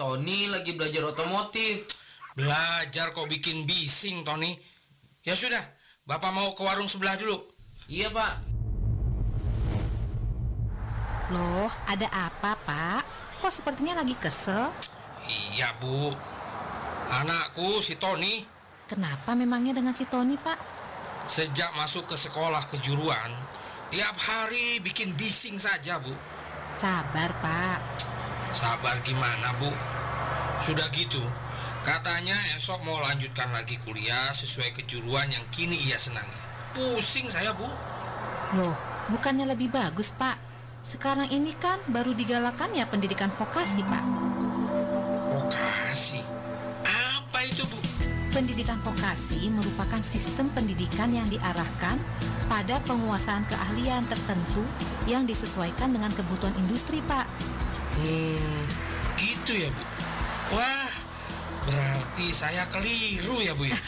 Tony 0.00 0.48
lagi 0.48 0.72
belajar 0.72 1.04
otomotif. 1.04 1.84
Belajar 2.32 3.12
kok 3.12 3.28
bikin 3.28 3.68
bising, 3.68 4.24
Tony. 4.24 4.56
Ya 5.20 5.36
sudah, 5.36 5.60
Bapak 6.08 6.32
mau 6.32 6.56
ke 6.56 6.64
warung 6.64 6.88
sebelah 6.88 7.20
dulu. 7.20 7.44
Iya 7.92 8.08
pak. 8.08 8.40
Loh, 11.30 11.68
ada 11.86 12.08
apa, 12.10 12.56
Pak? 12.64 13.02
Kok 13.44 13.52
sepertinya 13.52 14.02
lagi 14.02 14.16
kesel? 14.18 14.72
Iya, 15.28 15.70
Bu. 15.78 16.10
Anakku 17.06 17.78
si 17.84 17.94
Tony 17.94 18.42
Kenapa 18.90 19.38
memangnya 19.38 19.78
dengan 19.78 19.94
si 19.94 20.02
Tony, 20.10 20.34
Pak? 20.34 20.79
Sejak 21.26 21.74
masuk 21.76 22.08
ke 22.08 22.16
sekolah 22.16 22.64
kejuruan 22.70 23.32
tiap 23.90 24.14
hari 24.22 24.78
bikin 24.80 25.12
bising 25.18 25.58
saja, 25.58 25.98
Bu. 25.98 26.14
Sabar, 26.78 27.34
Pak. 27.42 28.06
Sabar 28.54 28.96
gimana, 29.02 29.50
Bu? 29.58 29.68
Sudah 30.62 30.86
gitu, 30.94 31.20
katanya 31.82 32.38
esok 32.54 32.80
mau 32.86 33.02
lanjutkan 33.02 33.50
lagi 33.50 33.76
kuliah 33.82 34.30
sesuai 34.30 34.78
kejuruan 34.78 35.26
yang 35.28 35.42
kini 35.50 35.74
ia 35.90 35.98
senangi. 35.98 36.38
Pusing 36.70 37.26
saya, 37.26 37.50
Bu. 37.50 37.66
Loh, 38.54 38.78
bukannya 39.10 39.50
lebih 39.50 39.74
bagus, 39.74 40.14
Pak? 40.14 40.38
Sekarang 40.86 41.28
ini 41.28 41.52
kan 41.58 41.82
baru 41.90 42.14
digalakan 42.14 42.72
ya 42.72 42.86
pendidikan 42.86 43.28
vokasi, 43.34 43.82
Pak. 43.82 44.04
Vokasi. 45.34 46.39
Pendidikan 48.30 48.78
vokasi 48.86 49.50
merupakan 49.50 49.98
sistem 50.06 50.46
pendidikan 50.54 51.10
yang 51.10 51.26
diarahkan 51.26 51.98
pada 52.46 52.78
penguasaan 52.86 53.42
keahlian 53.50 54.06
tertentu 54.06 54.62
yang 55.10 55.26
disesuaikan 55.26 55.90
dengan 55.90 56.14
kebutuhan 56.14 56.54
industri, 56.62 57.02
Pak. 57.10 57.26
Hmm, 57.98 58.62
gitu 59.18 59.66
ya, 59.66 59.70
Bu. 59.74 59.82
Wah, 60.54 60.90
berarti 61.66 62.30
saya 62.30 62.70
keliru 62.70 63.42
ya, 63.42 63.50
Bu 63.50 63.66
ya. 63.66 63.74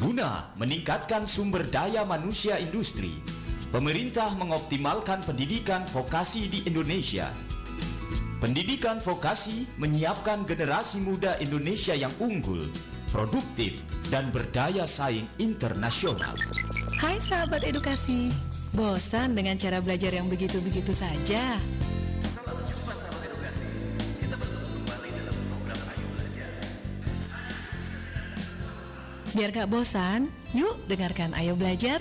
Guna 0.00 0.48
meningkatkan 0.56 1.28
sumber 1.28 1.68
daya 1.68 2.08
manusia 2.08 2.56
industri, 2.56 3.12
pemerintah 3.68 4.32
mengoptimalkan 4.40 5.20
pendidikan 5.28 5.84
vokasi 5.92 6.48
di 6.48 6.64
Indonesia. 6.64 7.28
Pendidikan 8.40 8.96
vokasi 8.96 9.68
menyiapkan 9.76 10.48
generasi 10.48 10.96
muda 10.96 11.36
Indonesia 11.44 11.92
yang 11.92 12.08
unggul, 12.16 12.72
produktif, 13.12 13.84
dan 14.08 14.32
berdaya 14.32 14.88
saing 14.88 15.28
internasional. 15.36 16.32
Hai 17.04 17.20
sahabat 17.20 17.68
edukasi, 17.68 18.32
bosan 18.72 19.36
dengan 19.36 19.60
cara 19.60 19.84
belajar 19.84 20.16
yang 20.16 20.24
begitu-begitu 20.32 20.96
saja? 20.96 21.60
Biar 29.36 29.52
gak 29.52 29.68
bosan, 29.68 30.32
yuk 30.56 30.80
dengarkan 30.88 31.36
Ayo 31.36 31.60
Belajar, 31.60 32.00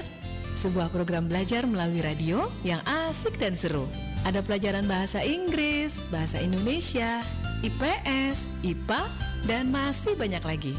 sebuah 0.55 0.87
program 0.87 1.27
belajar 1.27 1.67
melalui 1.67 1.99
radio 1.99 2.47
yang 2.63 2.79
asik 2.87 3.35
dan 3.35 3.59
seru. 3.59 3.83
Ada 4.27 4.43
pelajaran 4.43 4.83
bahasa 4.89 5.23
Inggris, 5.23 6.03
bahasa 6.11 6.43
Indonesia, 6.43 7.23
IPS, 7.63 8.51
IPA, 8.63 9.01
dan 9.47 9.71
masih 9.71 10.15
banyak 10.19 10.43
lagi. 10.43 10.75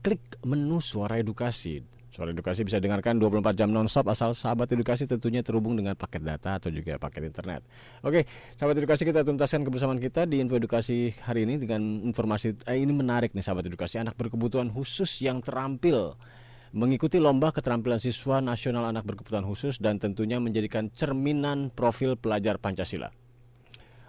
klik 0.02 0.42
menu 0.42 0.82
Suara 0.82 1.22
Edukasi. 1.22 1.91
Suara 2.12 2.36
Edukasi 2.36 2.68
bisa 2.68 2.76
dengarkan 2.84 3.16
24 3.24 3.56
jam 3.56 3.72
nonstop 3.72 4.12
asal 4.12 4.36
sahabat 4.36 4.68
edukasi 4.76 5.08
tentunya 5.08 5.40
terhubung 5.40 5.80
dengan 5.80 5.96
paket 5.96 6.20
data 6.20 6.60
atau 6.60 6.68
juga 6.68 7.00
paket 7.00 7.32
internet. 7.32 7.64
Oke, 8.04 8.28
sahabat 8.60 8.76
edukasi 8.84 9.08
kita 9.08 9.24
tuntaskan 9.24 9.64
kebersamaan 9.64 9.96
kita 9.96 10.28
di 10.28 10.44
info 10.44 10.60
edukasi 10.60 11.16
hari 11.24 11.48
ini 11.48 11.56
dengan 11.56 11.80
informasi 12.04 12.68
eh, 12.68 12.84
ini 12.84 12.92
menarik 12.92 13.32
nih 13.32 13.40
sahabat 13.40 13.64
edukasi 13.64 14.04
anak 14.04 14.20
berkebutuhan 14.20 14.68
khusus 14.76 15.24
yang 15.24 15.40
terampil 15.40 16.20
mengikuti 16.76 17.16
lomba 17.16 17.56
keterampilan 17.56 18.04
siswa 18.04 18.44
nasional 18.44 18.92
anak 18.92 19.08
berkebutuhan 19.08 19.48
khusus 19.48 19.80
dan 19.80 19.96
tentunya 19.96 20.36
menjadikan 20.44 20.92
cerminan 20.92 21.72
profil 21.72 22.20
pelajar 22.20 22.60
Pancasila. 22.60 23.21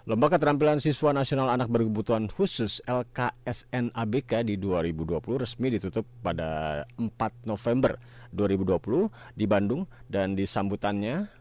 Lomba 0.03 0.27
keterampilan 0.27 0.83
siswa 0.83 1.15
nasional 1.15 1.47
anak 1.47 1.71
berkebutuhan 1.71 2.27
khusus 2.27 2.83
LKSN 2.83 3.95
ABK 3.95 4.43
di 4.43 4.59
2020 4.59 5.15
resmi 5.39 5.71
ditutup 5.71 6.03
pada 6.19 6.83
4 6.99 7.07
November 7.47 7.95
2020 8.35 9.07
di 9.31 9.47
Bandung 9.47 9.87
dan 10.11 10.35
di 10.35 10.43
sambutannya 10.43 11.31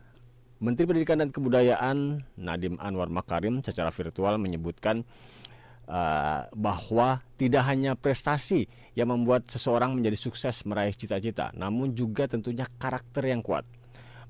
Menteri 0.63 0.87
Pendidikan 0.87 1.19
dan 1.19 1.35
Kebudayaan 1.35 2.23
Nadiem 2.39 2.79
Anwar 2.79 3.11
Makarim 3.11 3.67
secara 3.67 3.91
virtual 3.91 4.39
menyebutkan 4.39 5.03
uh, 5.91 6.47
bahwa 6.55 7.19
tidak 7.35 7.67
hanya 7.67 7.99
prestasi 7.99 8.71
yang 8.95 9.11
membuat 9.11 9.43
seseorang 9.51 9.91
menjadi 9.91 10.31
sukses 10.31 10.63
meraih 10.63 10.95
cita-cita, 10.95 11.51
namun 11.59 11.99
juga 11.99 12.31
tentunya 12.31 12.71
karakter 12.79 13.27
yang 13.27 13.43
kuat. 13.43 13.67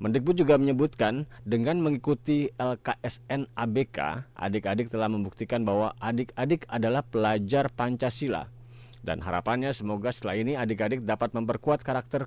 Mendikbud 0.03 0.35
juga 0.35 0.59
menyebutkan 0.59 1.31
dengan 1.47 1.79
mengikuti 1.79 2.51
LKSN 2.59 3.47
ABK, 3.55 4.27
adik-adik 4.35 4.91
telah 4.91 5.07
membuktikan 5.07 5.63
bahwa 5.63 5.95
adik-adik 6.03 6.67
adalah 6.67 7.07
pelajar 7.07 7.71
Pancasila. 7.71 8.51
Dan 8.99 9.23
harapannya 9.23 9.71
semoga 9.71 10.11
setelah 10.11 10.43
ini 10.43 10.59
adik-adik 10.59 11.07
dapat 11.07 11.31
memperkuat 11.39 11.87
karakter 11.87 12.27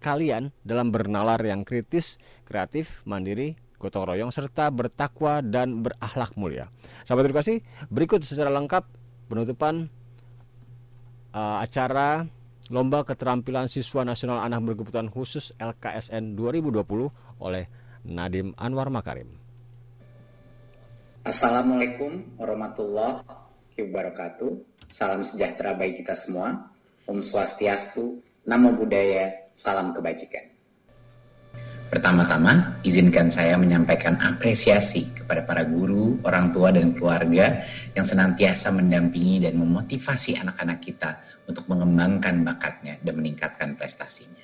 kalian 0.00 0.48
dalam 0.64 0.88
bernalar 0.88 1.44
yang 1.44 1.60
kritis, 1.68 2.16
kreatif, 2.48 3.04
mandiri, 3.04 3.60
gotong 3.76 4.08
royong, 4.08 4.32
serta 4.32 4.72
bertakwa 4.72 5.44
dan 5.44 5.84
berakhlak 5.84 6.32
mulia. 6.40 6.72
Sahabat 7.04 7.28
edukasi, 7.28 7.60
berikut 7.92 8.24
secara 8.24 8.48
lengkap 8.48 8.88
penutupan 9.28 9.92
uh, 11.36 11.60
acara 11.60 12.24
Lomba 12.74 13.06
Keterampilan 13.06 13.70
Siswa 13.70 14.02
Nasional 14.02 14.42
Anak 14.42 14.66
Berkebutuhan 14.66 15.06
Khusus 15.06 15.54
LKSN 15.62 16.34
2020 16.34 16.82
oleh 17.38 17.70
Nadim 18.02 18.50
Anwar 18.58 18.90
Makarim. 18.90 19.30
Assalamualaikum 21.22 22.34
warahmatullahi 22.34 23.22
wabarakatuh. 23.78 24.58
Salam 24.90 25.22
sejahtera 25.22 25.78
bagi 25.78 26.02
kita 26.02 26.18
semua. 26.18 26.66
Om 27.06 27.22
Swastiastu, 27.22 28.18
Namo 28.42 28.74
Buddhaya, 28.74 29.54
Salam 29.54 29.94
Kebajikan. 29.94 30.53
Pertama-tama, 31.94 32.82
izinkan 32.82 33.30
saya 33.30 33.54
menyampaikan 33.54 34.18
apresiasi 34.18 35.14
kepada 35.14 35.46
para 35.46 35.62
guru, 35.62 36.18
orang 36.26 36.50
tua, 36.50 36.74
dan 36.74 36.90
keluarga 36.90 37.62
yang 37.94 38.02
senantiasa 38.02 38.74
mendampingi 38.74 39.46
dan 39.46 39.54
memotivasi 39.54 40.34
anak-anak 40.42 40.82
kita 40.82 41.22
untuk 41.46 41.70
mengembangkan 41.70 42.42
bakatnya 42.42 42.98
dan 42.98 43.14
meningkatkan 43.14 43.78
prestasinya. 43.78 44.42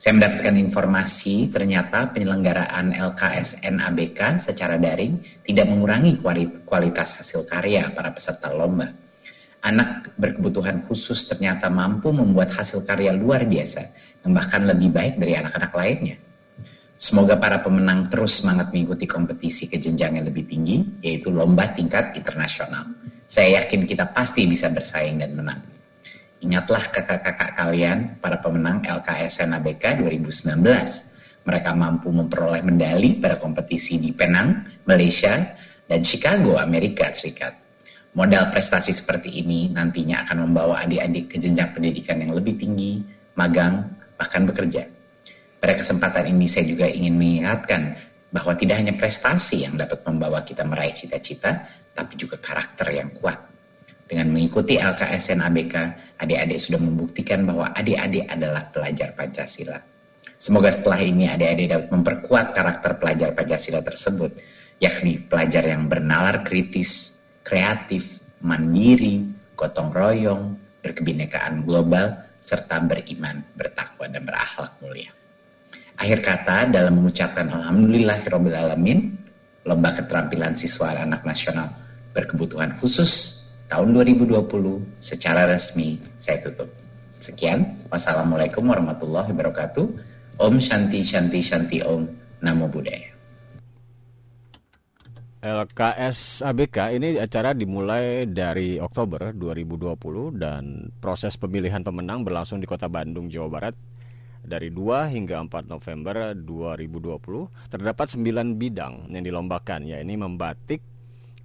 Saya 0.00 0.16
mendapatkan 0.16 0.56
informasi 0.56 1.52
ternyata 1.52 2.08
penyelenggaraan 2.16 2.96
LKSN 2.96 3.76
ABK 3.84 4.40
secara 4.40 4.80
daring 4.80 5.20
tidak 5.44 5.68
mengurangi 5.68 6.16
kualitas 6.64 7.20
hasil 7.20 7.44
karya 7.44 7.92
para 7.92 8.08
peserta 8.08 8.48
lomba. 8.56 8.88
Anak 9.68 10.16
berkebutuhan 10.16 10.88
khusus 10.88 11.28
ternyata 11.28 11.68
mampu 11.68 12.08
membuat 12.08 12.56
hasil 12.56 12.88
karya 12.88 13.12
luar 13.12 13.44
biasa 13.44 13.84
bahkan 14.32 14.64
lebih 14.64 14.88
baik 14.88 15.20
dari 15.20 15.36
anak-anak 15.36 15.76
lainnya. 15.76 16.29
Semoga 17.00 17.40
para 17.40 17.64
pemenang 17.64 18.12
terus 18.12 18.44
semangat 18.44 18.76
mengikuti 18.76 19.08
kompetisi 19.08 19.64
ke 19.72 19.80
jenjang 19.80 20.20
yang 20.20 20.28
lebih 20.28 20.44
tinggi, 20.44 21.00
yaitu 21.00 21.32
lomba 21.32 21.72
tingkat 21.72 22.12
internasional. 22.12 22.84
Saya 23.24 23.64
yakin 23.64 23.88
kita 23.88 24.12
pasti 24.12 24.44
bisa 24.44 24.68
bersaing 24.68 25.16
dan 25.16 25.32
menang. 25.32 25.64
Ingatlah 26.44 26.92
kakak-kakak 26.92 27.56
kalian, 27.56 28.20
para 28.20 28.36
pemenang 28.44 28.84
LKSN 28.84 29.48
ABK 29.48 30.04
2019. 30.04 30.60
Mereka 31.48 31.70
mampu 31.72 32.12
memperoleh 32.12 32.60
medali 32.60 33.16
pada 33.16 33.40
kompetisi 33.40 33.96
di 33.96 34.12
Penang, 34.12 34.60
Malaysia, 34.84 35.40
dan 35.88 36.04
Chicago, 36.04 36.60
Amerika 36.60 37.08
Serikat. 37.16 37.56
Modal 38.12 38.52
prestasi 38.52 38.92
seperti 38.92 39.40
ini 39.40 39.72
nantinya 39.72 40.20
akan 40.28 40.52
membawa 40.52 40.84
adik-adik 40.84 41.32
ke 41.32 41.36
jenjang 41.40 41.72
pendidikan 41.72 42.20
yang 42.20 42.36
lebih 42.36 42.60
tinggi, 42.60 43.00
magang, 43.40 43.88
bahkan 44.20 44.44
bekerja. 44.44 44.99
Pada 45.60 45.76
kesempatan 45.76 46.24
ini 46.32 46.48
saya 46.48 46.64
juga 46.64 46.88
ingin 46.88 47.20
mengingatkan 47.20 47.92
bahwa 48.32 48.56
tidak 48.56 48.80
hanya 48.80 48.96
prestasi 48.96 49.68
yang 49.68 49.76
dapat 49.76 50.00
membawa 50.08 50.40
kita 50.40 50.64
meraih 50.64 50.96
cita-cita, 50.96 51.68
tapi 51.92 52.16
juga 52.16 52.40
karakter 52.40 52.88
yang 52.96 53.12
kuat. 53.12 53.36
Dengan 54.08 54.32
mengikuti 54.32 54.80
LKSN 54.80 55.38
ABK, 55.44 55.74
adik-adik 56.18 56.58
sudah 56.58 56.80
membuktikan 56.80 57.46
bahwa 57.46 57.70
adik-adik 57.76 58.26
adalah 58.26 58.66
pelajar 58.72 59.14
Pancasila. 59.14 59.78
Semoga 60.40 60.72
setelah 60.72 61.04
ini 61.04 61.28
adik-adik 61.28 61.66
dapat 61.68 61.88
memperkuat 61.92 62.46
karakter 62.56 62.96
pelajar 62.96 63.36
Pancasila 63.36 63.84
tersebut, 63.84 64.32
yakni 64.80 65.20
pelajar 65.20 65.68
yang 65.68 65.86
bernalar 65.86 66.40
kritis, 66.40 67.20
kreatif, 67.44 68.18
mandiri, 68.40 69.28
gotong 69.52 69.92
royong, 69.92 70.56
berkebinekaan 70.80 71.62
global, 71.68 72.16
serta 72.40 72.80
beriman, 72.80 73.44
bertakwa, 73.52 74.08
dan 74.08 74.24
berakhlak 74.24 74.72
mulia. 74.80 75.19
Akhir 76.00 76.24
kata 76.24 76.72
dalam 76.72 76.96
mengucapkan 76.96 77.44
Alhamdulillahirrahmanirrahim, 77.44 79.20
lomba 79.68 79.92
keterampilan 79.92 80.56
siswa 80.56 80.96
anak 80.96 81.28
nasional 81.28 81.68
berkebutuhan 82.16 82.72
khusus 82.80 83.44
tahun 83.68 83.92
2020 83.92 84.40
secara 84.96 85.44
resmi 85.44 86.00
saya 86.16 86.40
tutup. 86.40 86.72
Sekian, 87.20 87.84
wassalamualaikum 87.92 88.64
warahmatullahi 88.64 89.28
wabarakatuh. 89.28 89.84
Om 90.40 90.56
Shanti 90.56 91.04
Shanti 91.04 91.44
Shanti 91.44 91.84
Om 91.84 92.08
Namo 92.40 92.64
Buddhaya. 92.72 93.12
LKS 95.44 96.40
ABK 96.48 96.96
ini 96.96 97.20
acara 97.20 97.52
dimulai 97.52 98.24
dari 98.24 98.80
Oktober 98.80 99.36
2020 99.36 100.32
dan 100.40 100.88
proses 100.96 101.36
pemilihan 101.36 101.84
pemenang 101.84 102.24
berlangsung 102.24 102.56
di 102.56 102.64
Kota 102.64 102.88
Bandung, 102.88 103.28
Jawa 103.28 103.52
Barat 103.52 103.76
dari 104.50 104.74
2 104.74 105.14
hingga 105.14 105.38
4 105.46 105.70
November 105.70 106.34
2020. 106.34 107.70
Terdapat 107.70 108.06
9 108.18 108.58
bidang 108.58 109.06
yang 109.06 109.22
dilombakan, 109.22 109.86
yakni 109.86 110.18
membatik, 110.18 110.82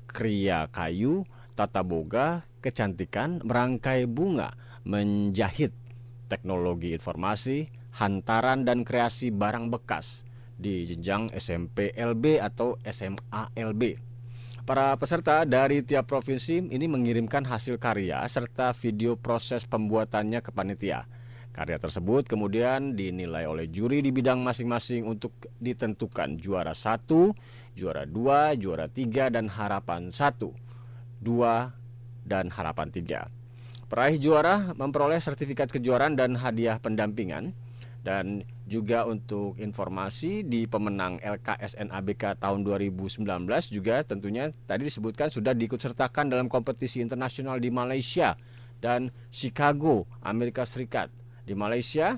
kriya 0.10 0.66
kayu, 0.74 1.22
tata 1.54 1.86
boga, 1.86 2.42
kecantikan, 2.66 3.46
merangkai 3.46 4.10
bunga, 4.10 4.58
menjahit, 4.82 5.70
teknologi 6.26 6.98
informasi, 6.98 7.70
hantaran 8.02 8.66
dan 8.66 8.82
kreasi 8.82 9.30
barang 9.30 9.70
bekas 9.70 10.26
di 10.58 10.90
jenjang 10.90 11.30
SMP 11.38 11.94
LB 11.94 12.42
atau 12.42 12.82
SMA 12.90 13.54
LB. 13.54 14.02
Para 14.66 14.98
peserta 14.98 15.46
dari 15.46 15.86
tiap 15.86 16.10
provinsi 16.10 16.58
ini 16.58 16.90
mengirimkan 16.90 17.46
hasil 17.46 17.78
karya 17.78 18.26
serta 18.26 18.74
video 18.74 19.14
proses 19.14 19.62
pembuatannya 19.62 20.42
ke 20.42 20.50
panitia. 20.50 21.06
Karya 21.56 21.80
tersebut 21.80 22.28
kemudian 22.28 23.00
dinilai 23.00 23.48
oleh 23.48 23.72
juri 23.72 24.04
di 24.04 24.12
bidang 24.12 24.44
masing-masing 24.44 25.08
untuk 25.08 25.32
ditentukan 25.64 26.36
juara 26.36 26.76
satu, 26.76 27.32
juara 27.72 28.04
dua, 28.04 28.60
juara 28.60 28.92
tiga, 28.92 29.32
dan 29.32 29.48
harapan 29.48 30.12
satu. 30.12 30.52
2, 31.26 31.74
dan 32.26 32.50
Harapan 32.54 32.90
3. 32.90 33.26
Peraih 33.86 34.18
juara 34.18 34.74
memperoleh 34.74 35.22
sertifikat 35.22 35.70
kejuaraan 35.70 36.18
dan 36.18 36.38
hadiah 36.38 36.82
pendampingan 36.82 37.54
dan 38.02 38.46
juga 38.66 39.06
untuk 39.06 39.58
informasi 39.58 40.46
di 40.46 40.66
pemenang 40.66 41.22
LKSN 41.22 41.90
ABK 41.90 42.38
tahun 42.42 42.66
2019 42.66 43.26
juga 43.74 44.02
tentunya 44.06 44.50
tadi 44.66 44.90
disebutkan 44.90 45.30
sudah 45.30 45.54
diikutsertakan 45.54 46.34
dalam 46.34 46.50
kompetisi 46.50 47.02
internasional 47.02 47.62
di 47.62 47.70
Malaysia 47.70 48.38
dan 48.82 49.14
Chicago, 49.30 50.10
Amerika 50.22 50.66
Serikat. 50.66 51.10
Di 51.46 51.54
Malaysia, 51.54 52.18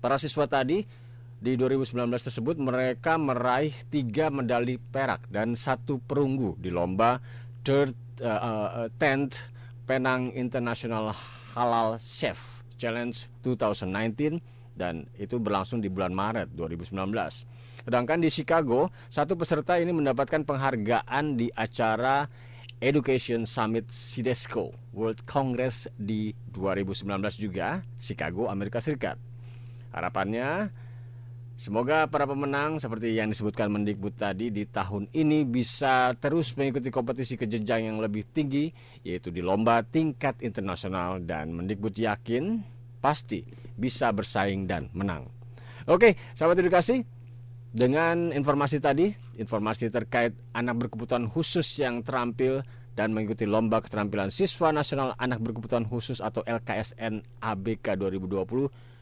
para 0.00 0.16
siswa 0.16 0.48
tadi 0.48 0.88
di 1.36 1.52
2019 1.60 2.08
tersebut 2.16 2.56
mereka 2.56 3.20
meraih 3.20 3.76
tiga 3.92 4.32
medali 4.32 4.80
perak 4.80 5.28
dan 5.28 5.52
satu 5.52 6.00
perunggu 6.00 6.56
di 6.56 6.72
lomba 6.72 7.20
third 7.60 7.92
uh, 8.24 8.88
uh, 8.88 8.88
10th 8.96 9.52
Penang 9.84 10.32
International 10.32 11.12
Halal 11.52 12.00
Chef 12.00 12.64
Challenge 12.80 13.14
2019 13.44 14.40
dan 14.76 15.04
itu 15.16 15.36
berlangsung 15.36 15.80
di 15.80 15.88
bulan 15.88 16.12
Maret 16.12 16.52
2019. 16.52 16.96
Sedangkan 17.84 18.18
di 18.20 18.28
Chicago, 18.28 18.92
satu 19.08 19.36
peserta 19.36 19.80
ini 19.80 19.92
mendapatkan 19.92 20.44
penghargaan 20.44 21.40
di 21.40 21.48
acara 21.52 22.28
Education 22.76 23.48
Summit 23.48 23.88
Sidesco 23.88 24.85
World 24.96 25.28
Congress 25.28 25.92
di 25.94 26.32
2019 26.56 27.12
juga, 27.36 27.84
Chicago, 28.00 28.48
Amerika 28.48 28.80
Serikat. 28.80 29.20
Harapannya 29.92 30.72
Semoga 31.56 32.04
para 32.04 32.28
pemenang 32.28 32.76
seperti 32.76 33.16
yang 33.16 33.32
disebutkan 33.32 33.72
Mendikbud 33.72 34.12
tadi 34.12 34.52
di 34.52 34.68
tahun 34.68 35.08
ini 35.16 35.40
bisa 35.48 36.12
terus 36.20 36.52
mengikuti 36.52 36.92
kompetisi 36.92 37.32
ke 37.32 37.48
jenjang 37.48 37.88
yang 37.88 37.96
lebih 37.96 38.28
tinggi 38.28 38.68
yaitu 39.00 39.32
di 39.32 39.40
lomba 39.40 39.80
tingkat 39.80 40.36
internasional 40.44 41.16
dan 41.24 41.56
Mendikbud 41.56 41.96
yakin 41.96 42.60
pasti 43.00 43.40
bisa 43.72 44.12
bersaing 44.12 44.68
dan 44.68 44.92
menang. 44.92 45.32
Oke, 45.88 46.20
sahabat 46.36 46.60
edukasi, 46.60 47.08
dengan 47.72 48.36
informasi 48.36 48.76
tadi, 48.76 49.16
informasi 49.40 49.88
terkait 49.88 50.36
anak 50.52 50.76
berkebutuhan 50.76 51.24
khusus 51.24 51.64
yang 51.80 52.04
terampil 52.04 52.60
dan 52.96 53.12
mengikuti 53.12 53.44
lomba 53.44 53.84
keterampilan 53.84 54.32
siswa 54.32 54.72
nasional 54.72 55.12
anak 55.20 55.44
berkebutuhan 55.44 55.84
khusus 55.84 56.24
atau 56.24 56.40
LKSN 56.42 57.20
ABK 57.44 57.94
2020 57.94 58.96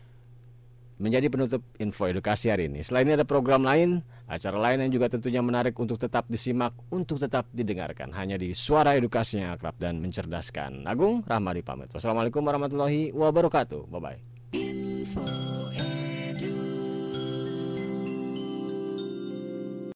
menjadi 0.98 1.26
penutup 1.26 1.62
info 1.83 2.07
edukasi 2.07 2.50
hari 2.50 2.70
ini. 2.70 2.83
Selain 2.87 3.07
ini 3.07 3.18
ada 3.18 3.26
program 3.26 3.66
lain, 3.66 4.02
acara 4.30 4.59
lain 4.59 4.87
yang 4.87 4.92
juga 4.94 5.11
tentunya 5.11 5.42
menarik 5.42 5.74
untuk 5.74 5.98
tetap 5.98 6.26
disimak, 6.30 6.70
untuk 6.90 7.18
tetap 7.18 7.50
didengarkan. 7.50 8.14
Hanya 8.14 8.38
di 8.38 8.54
Suara 8.54 8.94
Edukasi 8.94 9.42
yang 9.42 9.59
akrab 9.59 9.74
dan 9.78 9.98
mencerdaskan. 9.98 10.87
Agung 10.87 11.26
Rahmadi 11.26 11.66
pamit. 11.66 11.90
Wassalamualaikum 11.90 12.46
warahmatullahi 12.46 13.11
wabarakatuh. 13.11 13.90
Bye-bye. 13.90 15.74